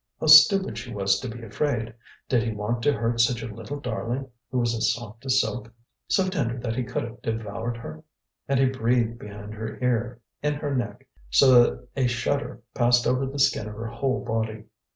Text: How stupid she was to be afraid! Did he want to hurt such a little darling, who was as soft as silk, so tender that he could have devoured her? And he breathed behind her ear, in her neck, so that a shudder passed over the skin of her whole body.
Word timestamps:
How 0.19 0.25
stupid 0.25 0.79
she 0.79 0.91
was 0.91 1.19
to 1.19 1.29
be 1.29 1.43
afraid! 1.43 1.93
Did 2.27 2.41
he 2.41 2.51
want 2.53 2.81
to 2.81 2.91
hurt 2.91 3.21
such 3.21 3.43
a 3.43 3.53
little 3.53 3.79
darling, 3.79 4.31
who 4.49 4.57
was 4.57 4.73
as 4.73 4.91
soft 4.91 5.23
as 5.27 5.39
silk, 5.39 5.71
so 6.07 6.27
tender 6.27 6.57
that 6.57 6.75
he 6.75 6.83
could 6.83 7.03
have 7.03 7.21
devoured 7.21 7.77
her? 7.77 8.03
And 8.47 8.59
he 8.59 8.65
breathed 8.65 9.19
behind 9.19 9.53
her 9.53 9.77
ear, 9.79 10.19
in 10.41 10.55
her 10.55 10.73
neck, 10.73 11.07
so 11.29 11.53
that 11.61 11.87
a 11.95 12.07
shudder 12.07 12.63
passed 12.73 13.05
over 13.05 13.27
the 13.27 13.37
skin 13.37 13.67
of 13.69 13.75
her 13.75 13.89
whole 13.89 14.25
body. 14.25 14.63